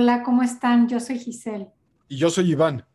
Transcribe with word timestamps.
Hola, 0.00 0.22
¿cómo 0.22 0.44
están? 0.44 0.88
Yo 0.88 1.00
soy 1.00 1.18
Giselle. 1.18 1.72
Y 2.06 2.18
yo 2.18 2.30
soy 2.30 2.52
Iván. 2.52 2.86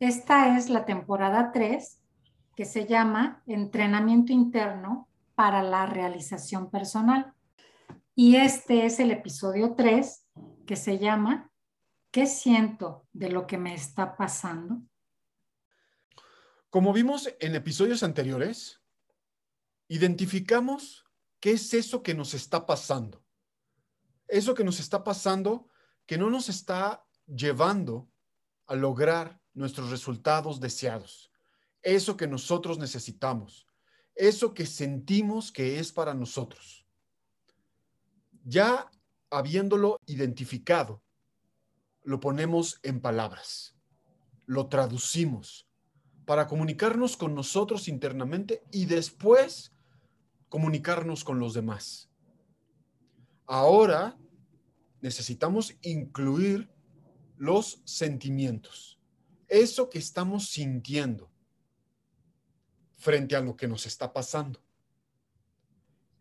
Esta 0.00 0.58
es 0.58 0.68
la 0.68 0.84
temporada 0.84 1.52
3 1.52 2.00
que 2.56 2.64
se 2.64 2.84
llama 2.84 3.44
Entrenamiento 3.46 4.32
Interno 4.32 5.08
para 5.36 5.62
la 5.62 5.86
Realización 5.86 6.68
Personal. 6.68 7.32
Y 8.16 8.34
este 8.34 8.86
es 8.86 8.98
el 8.98 9.12
episodio 9.12 9.76
3 9.76 10.26
que 10.66 10.74
se 10.74 10.98
llama 10.98 11.52
¿Qué 12.10 12.26
siento 12.26 13.06
de 13.12 13.30
lo 13.30 13.46
que 13.46 13.58
me 13.58 13.72
está 13.72 14.16
pasando? 14.16 14.82
Como 16.70 16.92
vimos 16.92 17.32
en 17.38 17.54
episodios 17.54 18.02
anteriores, 18.02 18.82
identificamos 19.86 21.04
qué 21.38 21.52
es 21.52 21.72
eso 21.72 22.02
que 22.02 22.14
nos 22.14 22.34
está 22.34 22.66
pasando. 22.66 23.22
Eso 24.26 24.56
que 24.56 24.64
nos 24.64 24.80
está 24.80 25.04
pasando 25.04 25.69
que 26.10 26.18
no 26.18 26.28
nos 26.28 26.48
está 26.48 27.06
llevando 27.24 28.10
a 28.66 28.74
lograr 28.74 29.40
nuestros 29.54 29.90
resultados 29.90 30.58
deseados. 30.58 31.30
Eso 31.82 32.16
que 32.16 32.26
nosotros 32.26 32.80
necesitamos. 32.80 33.68
Eso 34.16 34.52
que 34.52 34.66
sentimos 34.66 35.52
que 35.52 35.78
es 35.78 35.92
para 35.92 36.12
nosotros. 36.12 36.84
Ya 38.42 38.90
habiéndolo 39.30 40.00
identificado, 40.04 41.00
lo 42.02 42.18
ponemos 42.18 42.80
en 42.82 43.00
palabras, 43.00 43.76
lo 44.46 44.66
traducimos 44.66 45.68
para 46.24 46.48
comunicarnos 46.48 47.16
con 47.16 47.36
nosotros 47.36 47.86
internamente 47.86 48.64
y 48.72 48.86
después 48.86 49.72
comunicarnos 50.48 51.22
con 51.22 51.38
los 51.38 51.54
demás. 51.54 52.10
Ahora 53.46 54.18
necesitamos 55.00 55.74
incluir 55.82 56.70
los 57.36 57.80
sentimientos, 57.84 58.98
eso 59.48 59.88
que 59.88 59.98
estamos 59.98 60.50
sintiendo 60.50 61.30
frente 62.96 63.34
a 63.34 63.40
lo 63.40 63.56
que 63.56 63.66
nos 63.66 63.86
está 63.86 64.12
pasando. 64.12 64.62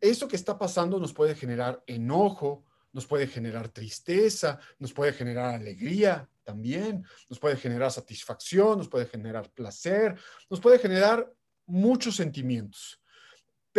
Eso 0.02 0.28
que 0.30 0.38
está 0.38 0.58
pasando 0.58 0.98
nos 0.98 1.14
puede 1.14 1.36
generar 1.36 1.84
enojo, 1.86 2.64
nos 2.94 3.06
puede 3.06 3.28
generar 3.28 3.68
tristeza, 3.68 4.60
nos 4.80 4.94
puede 4.94 5.12
generar 5.12 5.54
alegría, 5.54 6.30
también, 6.44 7.06
nos 7.30 7.38
puede 7.38 7.58
generar 7.58 7.92
satisfacción, 7.92 8.78
nos 8.78 8.88
puede 8.88 9.06
generar 9.06 9.52
placer, 9.52 10.18
nos 10.50 10.60
puede 10.60 10.80
generar 10.80 11.32
muchos 11.68 12.16
sentimientos. 12.16 13.00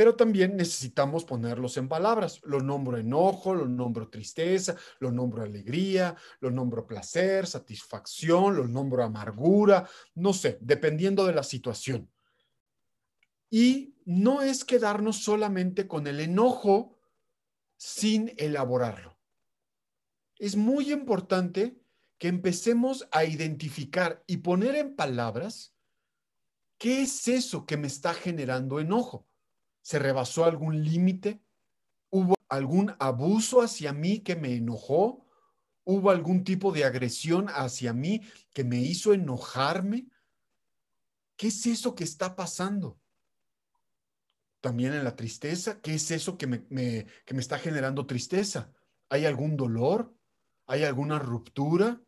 Pero 0.01 0.17
también 0.17 0.57
necesitamos 0.57 1.27
ponerlos 1.27 1.77
en 1.77 1.87
palabras. 1.87 2.41
Lo 2.45 2.61
nombro 2.61 2.97
enojo, 2.97 3.55
lo 3.55 3.69
nombro 3.69 4.09
tristeza, 4.09 4.75
lo 4.99 5.13
nombro 5.13 5.43
alegría, 5.43 6.17
lo 6.41 6.51
nombro 6.51 6.87
placer, 6.87 7.47
satisfacción, 7.47 8.57
lo 8.57 8.67
nombro 8.67 9.05
amargura, 9.05 9.87
no 10.15 10.33
sé, 10.33 10.57
dependiendo 10.63 11.27
de 11.27 11.35
la 11.35 11.43
situación. 11.43 12.11
Y 13.51 13.95
no 14.07 14.41
es 14.41 14.65
quedarnos 14.65 15.23
solamente 15.23 15.87
con 15.87 16.07
el 16.07 16.21
enojo 16.21 16.99
sin 17.77 18.33
elaborarlo. 18.39 19.19
Es 20.39 20.57
muy 20.57 20.93
importante 20.93 21.79
que 22.17 22.29
empecemos 22.29 23.07
a 23.13 23.27
identificar 23.27 24.25
y 24.27 24.39
poner 24.39 24.77
en 24.77 24.97
palabras 24.97 25.77
qué 26.79 27.03
es 27.03 27.29
eso 27.29 27.67
que 27.67 27.77
me 27.77 27.89
está 27.89 28.15
generando 28.15 28.81
enojo. 28.81 29.27
¿Se 29.83 29.99
rebasó 29.99 30.45
algún 30.45 30.85
límite? 30.85 31.43
¿Hubo 32.11 32.35
algún 32.49 32.95
abuso 32.99 33.63
hacia 33.63 33.93
mí 33.93 34.21
que 34.21 34.37
me 34.37 34.55
enojó? 34.55 35.27
¿Hubo 35.85 36.11
algún 36.11 36.45
tipo 36.45 36.73
de 36.73 36.85
agresión 36.85 37.49
hacia 37.49 37.93
mí 37.93 38.23
que 38.53 38.65
me 38.65 38.79
hizo 38.79 39.13
enojarme? 39.13 40.09
¿Qué 41.37 41.49
es 41.49 41.67
eso 41.67 41.95
que 41.95 42.05
está 42.05 42.37
pasando? 42.37 43.01
También 44.61 44.93
en 44.93 45.05
la 45.05 45.17
tristeza, 45.17 45.81
¿qué 45.81 45.95
es 45.95 46.11
eso 46.11 46.37
que 46.37 46.47
me, 46.47 46.67
que 46.67 47.35
me 47.35 47.41
está 47.41 47.59
generando 47.59 48.07
tristeza? 48.07 48.73
¿Hay 49.09 49.25
algún 49.25 49.57
dolor? 49.57 50.15
¿Hay 50.67 50.85
alguna 50.85 51.19
ruptura? 51.19 52.03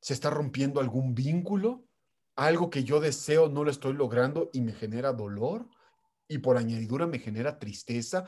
¿Se 0.00 0.12
está 0.12 0.30
rompiendo 0.30 0.80
algún 0.80 1.14
vínculo? 1.14 1.84
¿Algo 2.36 2.70
que 2.70 2.84
yo 2.84 3.00
deseo 3.00 3.48
no 3.48 3.64
lo 3.64 3.70
estoy 3.70 3.94
logrando 3.94 4.50
y 4.52 4.60
me 4.60 4.72
genera 4.72 5.12
dolor? 5.12 5.68
¿Y 6.28 6.38
por 6.38 6.58
añadidura 6.58 7.06
me 7.06 7.18
genera 7.18 7.58
tristeza? 7.58 8.26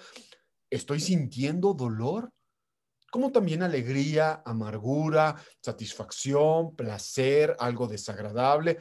¿Estoy 0.70 1.00
sintiendo 1.00 1.74
dolor? 1.74 2.32
Como 3.10 3.30
también 3.30 3.62
alegría, 3.62 4.42
amargura, 4.46 5.36
satisfacción, 5.60 6.74
placer, 6.74 7.56
algo 7.58 7.86
desagradable. 7.86 8.78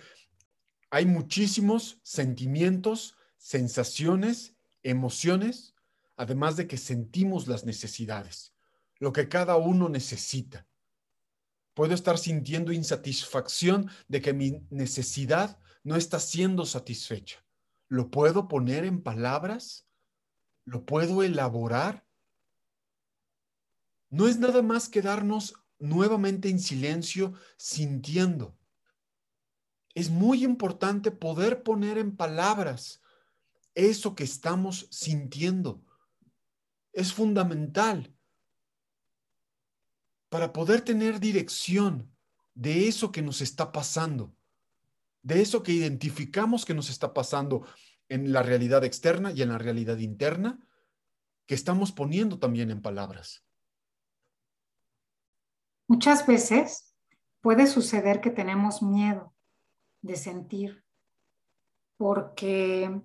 Hay 0.90 1.06
muchísimos 1.06 2.00
sentimientos, 2.04 3.16
sensaciones, 3.38 4.56
emociones, 4.84 5.76
además 6.16 6.56
de 6.56 6.68
que 6.68 6.78
sentimos 6.78 7.48
las 7.48 7.66
necesidades, 7.66 8.54
lo 9.00 9.12
que 9.12 9.28
cada 9.28 9.58
uno 9.58 9.90
necesita. 9.90 10.68
Puedo 11.74 11.94
estar 11.94 12.18
sintiendo 12.18 12.72
insatisfacción 12.72 13.90
de 14.08 14.22
que 14.22 14.34
mi 14.34 14.62
necesidad 14.70 15.60
no 15.84 15.96
está 15.96 16.20
siendo 16.20 16.66
satisfecha. 16.66 17.44
¿Lo 17.90 18.12
puedo 18.12 18.48
poner 18.48 18.86
en 18.86 19.02
palabras? 19.02 19.88
¿Lo 20.64 20.86
puedo 20.86 21.24
elaborar? 21.24 22.06
No 24.10 24.28
es 24.28 24.38
nada 24.38 24.62
más 24.62 24.90
quedarnos 24.90 25.56
nuevamente 25.80 26.50
en 26.50 26.60
silencio 26.60 27.34
sintiendo. 27.58 28.56
Es 29.96 30.12
muy 30.12 30.44
importante 30.44 31.10
poder 31.10 31.64
poner 31.64 31.98
en 31.98 32.16
palabras 32.16 33.02
eso 33.74 34.14
que 34.14 34.24
estamos 34.24 34.88
sintiendo. 34.92 35.84
Es 36.94 37.12
fundamental 37.12 38.16
para 40.30 40.54
poder 40.54 40.82
tener 40.82 41.20
dirección 41.20 42.16
de 42.54 42.88
eso 42.88 43.12
que 43.12 43.24
nos 43.24 43.42
está 43.42 43.72
pasando, 43.72 44.36
de 45.22 45.42
eso 45.42 45.64
que 45.64 45.72
identificamos 45.72 46.66
que 46.66 46.74
nos 46.74 46.90
está 46.90 47.14
pasando 47.14 47.66
en 48.08 48.32
la 48.34 48.44
realidad 48.44 48.84
externa 48.84 49.32
y 49.32 49.42
en 49.42 49.50
la 49.50 49.58
realidad 49.58 49.98
interna, 49.98 50.60
que 51.46 51.56
estamos 51.56 51.92
poniendo 51.92 52.40
también 52.40 52.72
en 52.72 52.82
palabras. 52.82 53.46
Muchas 55.88 56.26
veces 56.28 56.96
puede 57.42 57.68
suceder 57.68 58.22
que 58.22 58.30
tenemos 58.30 58.82
miedo 58.82 59.34
de 60.02 60.16
sentir, 60.16 60.84
porque 61.98 63.02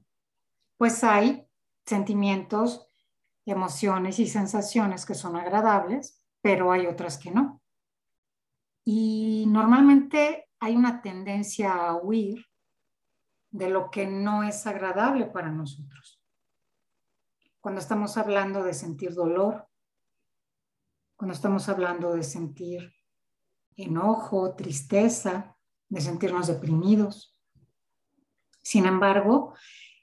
pues 0.77 1.03
hay 1.05 1.47
sentimientos, 1.87 2.89
emociones 3.47 4.19
y 4.19 4.27
sensaciones 4.27 5.07
que 5.07 5.15
son 5.15 5.37
agradables, 5.37 6.23
pero 6.43 6.73
hay 6.73 6.87
otras 6.87 7.19
que 7.19 7.31
no. 7.31 7.63
Y 8.85 9.24
normalmente 9.55 10.49
hay 10.59 10.75
una 10.75 11.01
tendencia 11.01 11.75
a 11.75 11.95
huir 11.95 12.45
de 13.53 13.69
lo 13.71 13.89
que 13.89 14.05
no 14.05 14.43
es 14.43 14.67
agradable 14.67 15.27
para 15.27 15.49
nosotros. 15.49 16.21
Cuando 17.61 17.81
estamos 17.81 18.17
hablando 18.17 18.65
de 18.65 18.75
sentir 18.75 19.15
dolor, 19.15 19.69
cuando 21.15 21.35
estamos 21.35 21.69
hablando 21.69 22.15
de 22.15 22.25
sentir 22.25 22.93
enojo, 23.77 24.57
tristeza, 24.57 25.57
de 25.89 26.01
sentirnos 26.01 26.49
deprimidos. 26.49 27.39
Sin 28.61 28.87
embargo, 28.87 29.55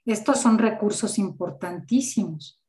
estos 0.05 0.39
son 0.39 0.59
recursos 0.59 1.17
importantísimos 1.17 2.63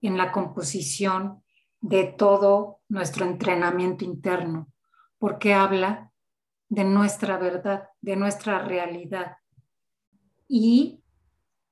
en 0.00 0.16
la 0.16 0.32
composición 0.32 1.44
de 1.80 2.06
todo 2.06 2.80
nuestro 2.88 3.24
entrenamiento 3.24 4.04
interno, 4.04 4.72
porque 5.18 5.54
habla 5.54 6.12
de 6.68 6.84
nuestra 6.84 7.38
verdad, 7.38 7.88
de 8.00 8.16
nuestra 8.16 8.58
realidad. 8.58 9.36
Y 10.48 11.02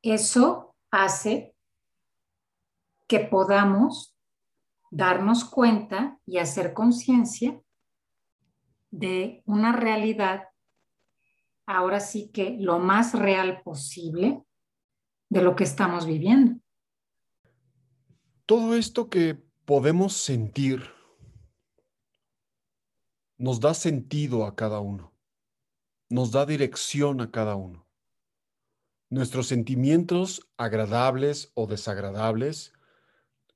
eso 0.03 0.75
hace 0.91 1.55
que 3.07 3.21
podamos 3.21 4.17
darnos 4.91 5.45
cuenta 5.45 6.19
y 6.25 6.39
hacer 6.39 6.73
conciencia 6.73 7.61
de 8.91 9.43
una 9.45 9.73
realidad, 9.73 10.45
ahora 11.67 11.99
sí 11.99 12.31
que 12.33 12.57
lo 12.61 12.79
más 12.79 13.13
real 13.13 13.61
posible 13.63 14.45
de 15.29 15.43
lo 15.43 15.57
que 15.57 15.65
estamos 15.65 16.07
viviendo. 16.07 16.61
Todo 18.47 18.77
esto 18.77 19.09
que 19.09 19.43
podemos 19.65 20.13
sentir 20.13 20.94
nos 23.45 23.61
da 23.61 23.75
sentido 23.75 24.47
a 24.47 24.57
cada 24.57 24.81
uno, 24.81 25.13
nos 26.09 26.33
da 26.33 26.47
dirección 26.47 27.21
a 27.21 27.31
cada 27.31 27.57
uno. 27.57 27.87
Nuestros 29.11 29.49
sentimientos 29.49 30.49
agradables 30.57 31.53
o 31.53 31.67
desagradables, 31.67 32.73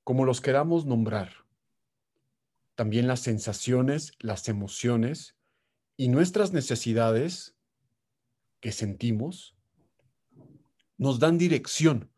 como 0.04 0.26
los 0.26 0.42
queramos 0.42 0.84
nombrar, 0.84 1.32
también 2.74 3.06
las 3.06 3.20
sensaciones, 3.20 4.12
las 4.18 4.50
emociones 4.50 5.38
y 5.96 6.08
nuestras 6.08 6.52
necesidades 6.52 7.56
que 8.60 8.72
sentimos 8.72 9.56
nos 10.98 11.18
dan 11.18 11.38
dirección, 11.38 12.12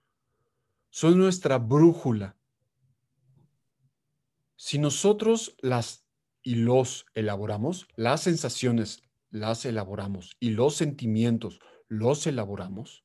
son 0.89 1.19
nuestra 1.19 1.59
brújula. 1.59 2.37
Si 4.57 4.79
nosotros 4.79 5.55
las 5.61 6.10
y 6.43 6.57
los 6.57 7.07
elaboramos, 7.15 7.87
las 7.97 8.23
sensaciones 8.23 9.03
las 9.31 9.65
elaboramos 9.65 10.37
y 10.41 10.51
los 10.51 10.75
sentimientos 10.75 11.61
los 11.89 12.27
elaboramos, 12.27 13.05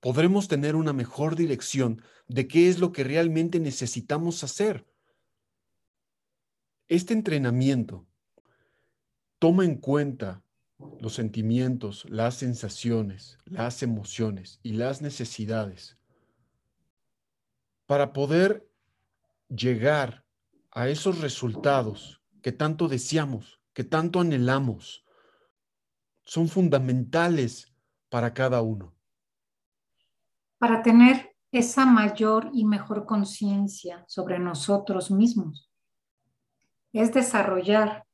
podremos 0.00 0.48
tener 0.48 0.76
una 0.76 0.92
mejor 0.92 1.36
dirección 1.36 2.02
de 2.28 2.46
qué 2.46 2.68
es 2.68 2.78
lo 2.78 2.92
que 2.92 3.04
realmente 3.04 3.60
necesitamos 3.60 4.44
hacer. 4.44 4.86
Este 6.88 7.14
entrenamiento 7.14 8.06
toma 9.38 9.64
en 9.64 9.76
cuenta 9.76 10.42
los 11.00 11.14
sentimientos, 11.14 12.04
las 12.10 12.34
sensaciones, 12.34 13.38
las 13.44 13.82
emociones 13.82 14.60
y 14.62 14.72
las 14.72 15.00
necesidades 15.00 15.96
para 17.86 18.12
poder 18.12 18.68
llegar 19.48 20.24
a 20.70 20.88
esos 20.88 21.20
resultados 21.20 22.20
que 22.44 22.52
tanto 22.52 22.88
deseamos, 22.88 23.58
que 23.72 23.84
tanto 23.84 24.20
anhelamos. 24.20 25.02
Son 26.26 26.46
fundamentales 26.46 27.74
para 28.10 28.34
cada 28.34 28.60
uno. 28.60 28.94
Para 30.58 30.82
tener 30.82 31.34
esa 31.52 31.86
mayor 31.86 32.50
y 32.52 32.66
mejor 32.66 33.06
conciencia 33.06 34.04
sobre 34.08 34.38
nosotros 34.38 35.10
mismos. 35.10 35.70
Es 36.92 37.14
desarrollar 37.14 38.06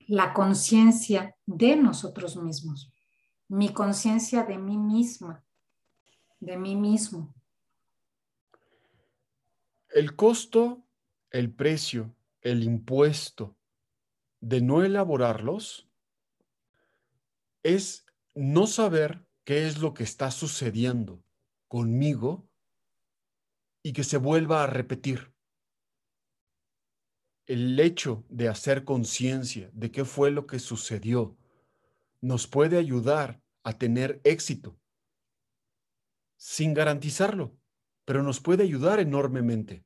la 0.00 0.34
conciencia 0.34 1.34
de 1.46 1.76
nosotros 1.76 2.36
mismos, 2.36 2.92
mi 3.48 3.72
conciencia 3.72 4.42
de 4.42 4.58
mí 4.58 4.76
misma, 4.76 5.42
de 6.40 6.58
mí 6.58 6.76
mismo. 6.76 7.34
El 9.88 10.14
costo, 10.14 10.84
el 11.30 11.50
precio, 11.54 12.14
el 12.42 12.64
impuesto 12.64 13.56
de 14.40 14.60
no 14.60 14.84
elaborarlos 14.84 15.88
es 17.62 18.04
no 18.34 18.66
saber 18.66 19.24
qué 19.44 19.66
es 19.66 19.78
lo 19.78 19.94
que 19.94 20.02
está 20.02 20.30
sucediendo 20.30 21.24
conmigo 21.68 22.48
y 23.82 23.92
que 23.92 24.04
se 24.04 24.16
vuelva 24.16 24.62
a 24.62 24.66
repetir. 24.66 25.32
El 27.46 27.78
hecho 27.78 28.24
de 28.28 28.48
hacer 28.48 28.84
conciencia 28.84 29.70
de 29.72 29.90
qué 29.90 30.04
fue 30.04 30.30
lo 30.30 30.46
que 30.46 30.58
sucedió 30.58 31.36
nos 32.20 32.46
puede 32.46 32.78
ayudar 32.78 33.42
a 33.64 33.78
tener 33.78 34.20
éxito, 34.24 34.78
sin 36.36 36.74
garantizarlo, 36.74 37.56
pero 38.04 38.22
nos 38.22 38.40
puede 38.40 38.64
ayudar 38.64 39.00
enormemente, 39.00 39.84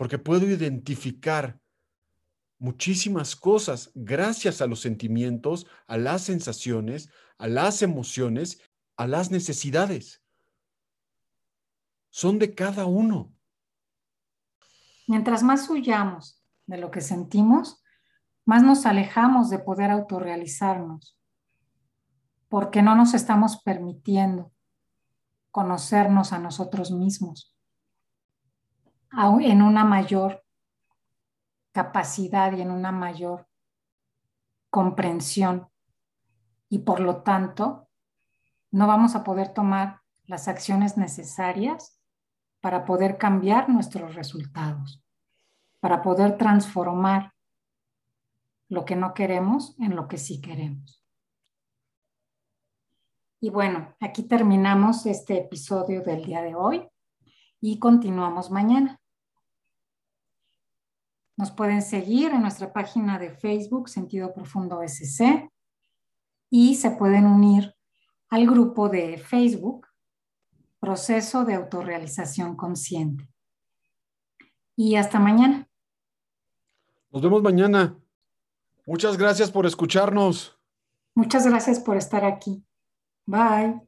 porque 0.00 0.18
puedo 0.18 0.46
identificar 0.46 1.60
muchísimas 2.58 3.36
cosas 3.36 3.90
gracias 3.94 4.62
a 4.62 4.66
los 4.66 4.80
sentimientos, 4.80 5.66
a 5.86 5.98
las 5.98 6.22
sensaciones, 6.22 7.10
a 7.36 7.48
las 7.48 7.82
emociones, 7.82 8.62
a 8.96 9.06
las 9.06 9.30
necesidades. 9.30 10.24
Son 12.08 12.38
de 12.38 12.54
cada 12.54 12.86
uno. 12.86 13.34
Mientras 15.06 15.42
más 15.42 15.68
huyamos 15.68 16.42
de 16.64 16.78
lo 16.78 16.90
que 16.90 17.02
sentimos, 17.02 17.84
más 18.46 18.62
nos 18.62 18.86
alejamos 18.86 19.50
de 19.50 19.58
poder 19.58 19.90
autorrealizarnos, 19.90 21.20
porque 22.48 22.80
no 22.80 22.96
nos 22.96 23.12
estamos 23.12 23.60
permitiendo 23.62 24.50
conocernos 25.50 26.32
a 26.32 26.38
nosotros 26.38 26.90
mismos 26.90 27.54
en 29.12 29.62
una 29.62 29.84
mayor 29.84 30.44
capacidad 31.72 32.52
y 32.52 32.62
en 32.62 32.70
una 32.70 32.92
mayor 32.92 33.48
comprensión. 34.70 35.68
Y 36.68 36.80
por 36.80 37.00
lo 37.00 37.22
tanto, 37.22 37.88
no 38.70 38.86
vamos 38.86 39.16
a 39.16 39.24
poder 39.24 39.52
tomar 39.52 40.02
las 40.24 40.46
acciones 40.46 40.96
necesarias 40.96 42.00
para 42.60 42.84
poder 42.84 43.18
cambiar 43.18 43.68
nuestros 43.68 44.14
resultados, 44.14 45.04
para 45.80 46.02
poder 46.02 46.36
transformar 46.36 47.34
lo 48.68 48.84
que 48.84 48.94
no 48.94 49.14
queremos 49.14 49.76
en 49.80 49.96
lo 49.96 50.06
que 50.06 50.18
sí 50.18 50.40
queremos. 50.40 51.04
Y 53.40 53.50
bueno, 53.50 53.96
aquí 53.98 54.22
terminamos 54.22 55.06
este 55.06 55.38
episodio 55.38 56.02
del 56.02 56.24
día 56.24 56.42
de 56.42 56.54
hoy 56.54 56.86
y 57.60 57.78
continuamos 57.78 58.50
mañana. 58.50 58.99
Nos 61.40 61.50
pueden 61.52 61.80
seguir 61.80 62.32
en 62.32 62.42
nuestra 62.42 62.70
página 62.70 63.18
de 63.18 63.30
Facebook 63.30 63.88
Sentido 63.88 64.34
Profundo 64.34 64.82
SC 64.82 65.50
y 66.50 66.74
se 66.74 66.90
pueden 66.90 67.24
unir 67.24 67.74
al 68.28 68.44
grupo 68.46 68.90
de 68.90 69.16
Facebook 69.16 69.86
proceso 70.78 71.46
de 71.46 71.54
autorrealización 71.54 72.56
consciente. 72.56 73.26
Y 74.76 74.96
hasta 74.96 75.18
mañana. 75.18 75.66
Nos 77.10 77.22
vemos 77.22 77.42
mañana. 77.42 77.98
Muchas 78.84 79.16
gracias 79.16 79.50
por 79.50 79.64
escucharnos. 79.64 80.60
Muchas 81.14 81.46
gracias 81.46 81.80
por 81.80 81.96
estar 81.96 82.22
aquí. 82.22 82.62
Bye. 83.24 83.80